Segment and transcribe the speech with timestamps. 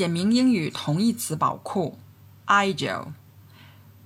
[0.00, 1.98] 简明英语同义词宝库
[2.46, 3.08] ，agile。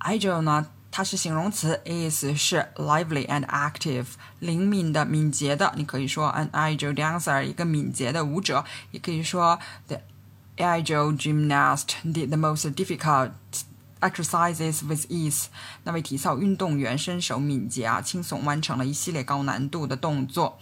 [0.01, 4.07] agile 呢，它是形容词，意思是 lively and active，
[4.39, 5.73] 灵敏的、敏捷的。
[5.77, 9.57] 你可以说 an agile dancer，一个敏捷的舞者，也可以说
[9.87, 10.01] the
[10.57, 13.31] agile gymnast did the most difficult
[14.01, 15.45] exercises with ease。
[15.85, 20.59] 那位体操运动员身手敏捷啊，轻松完成了一系列高难度的动作。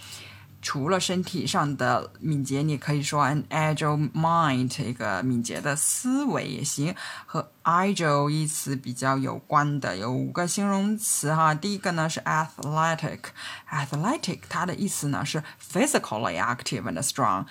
[0.63, 6.95] 除了身体上的敏捷，你可以说 an agile mind，一个敏捷的思维也行。
[7.25, 11.53] 和 agile 一词比较有关的有五个形容词哈。
[11.53, 17.45] 第一个呢是 athletic，athletic 它的意思呢是 physically active and strong。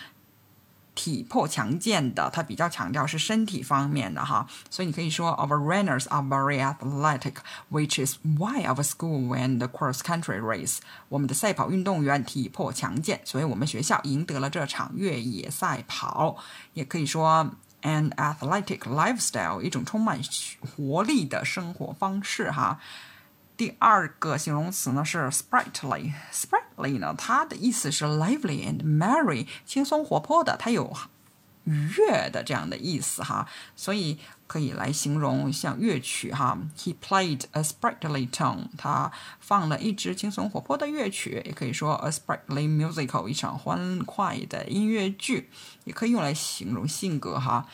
[0.95, 7.37] 体魄强健的，它比较强调是身体方面的哈，所以你可以说 our runners are very athletic,
[7.71, 10.79] which is why our school won the cross country race。
[11.09, 16.37] 我们的赛跑运动员体魄强健，所以我们学校赢得了这场越野赛跑。
[16.75, 17.51] 也可以说
[17.83, 20.21] an athletic lifestyle，一种充满
[20.61, 22.79] 活力的生活方式哈。
[23.57, 26.62] 第二个形容词呢是 sprightly，sprightly
[27.00, 30.96] 呢，它的意思是 lively and merry，轻松活泼的，它有
[31.66, 36.58] 愉悦的这样的意思哈，所以可以来形容像乐曲哈。
[36.78, 45.50] He played a sprightly tone，他放了一支轻松活泼的乐曲，也可以说 a sprightly musical，一场欢快的音乐剧，
[45.84, 47.68] 也可以用来形容性格哈。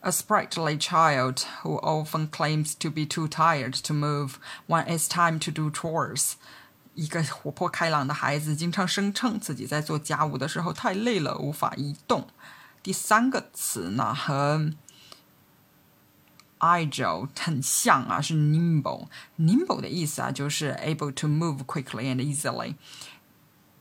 [0.00, 4.34] a sprightly child who often claims to be too tired to move
[4.68, 6.34] when it's time to do chores。
[6.93, 12.27] 一个活泼开朗的孩子经常声称自己在做家务的时候太累了，无法移动。
[12.83, 14.73] 第三个词呢和
[16.59, 19.07] agile 很像啊，是 nimble。
[19.39, 22.75] nimble 的意思啊就是 able to move quickly and easily。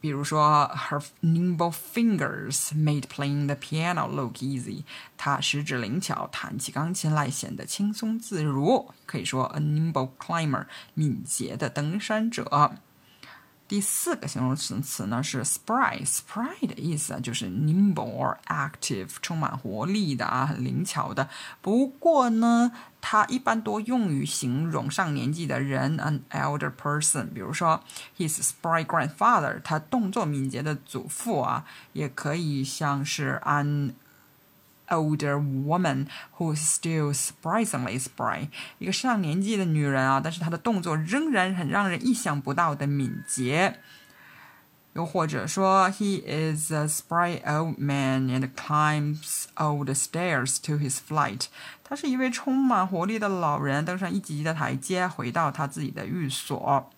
[0.01, 4.85] 比如说，her nimble fingers made playing the piano look easy。
[5.19, 8.89] 她十指灵巧，弹起钢琴来显得轻松自如。
[9.05, 12.77] 可以说，a nimble climber，敏捷的登山者。
[13.71, 21.29] 第四个形容词词呢是 spry，spry 的意思啊就是 nimble or active，充满活力的啊，很灵巧的。
[21.63, 27.29] 不过呢，它一般多用于形容上年纪的人，an elder person。
[27.33, 27.81] 比如说
[28.19, 33.93] ，his spry grandfather，他动作敏捷的祖父啊，也可以像是 an
[34.91, 36.07] older woman
[36.37, 43.79] who is still surprisingly spry，一个上年纪的女人啊，但是她的动作仍然很让人意想不到的敏捷。
[44.95, 51.45] 又或者说，He is a spry old man and climbs old stairs to his flight。
[51.85, 56.91] 他是一位充满活力的老人，登上一级级的台阶，回到他自己的寓所。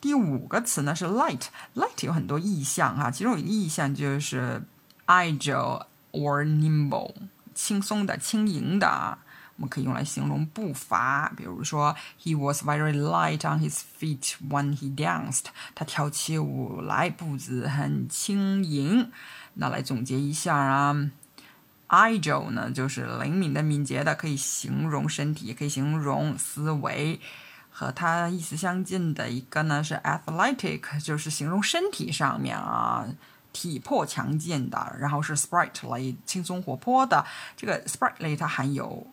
[0.00, 4.62] 第五个词呢是 light，light 有很多意象哈，其中有一个意象就是
[5.08, 5.86] idle。
[6.16, 7.14] Or nimble，
[7.54, 9.18] 轻松的、轻盈的，
[9.56, 11.32] 我们可以用来形容步伐。
[11.36, 15.44] 比如说，He was very light on his feet when he danced。
[15.74, 19.10] 他跳起舞来步子很轻盈。
[19.54, 21.10] 那来总结一下啊
[21.88, 27.20] ，agile 呢就是灵敏的、敏捷的，可以形容身体，也可以形容思维。
[27.70, 33.06] 和它意思相近的一个呢是 athletic，就是形容身体上面啊。
[33.56, 37.24] 体魄强健的，然后是 sprightly 轻松活泼的。
[37.56, 39.06] 这个 sprightly 它含有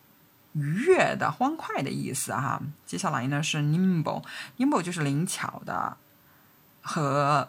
[0.52, 2.60] 愉悦的、欢快的意思哈。
[2.84, 5.96] 接下来呢是 nimble，nimble 就是灵巧的，
[6.82, 7.48] 和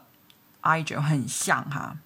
[0.61, 1.97] agile 很像哈。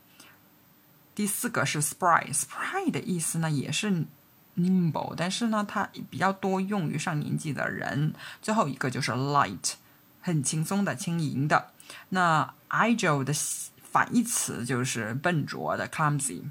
[1.13, 4.07] 第四个是 spry，spry 的意思呢也是
[4.57, 8.16] nimble，但是呢它比较多用于上年纪的人。
[8.41, 9.73] 最后一个就是 light，
[10.19, 11.73] 很轻松的、轻盈的。
[12.09, 13.31] 那 agile 的。
[13.91, 16.44] 反义词就是笨拙的 clumsy。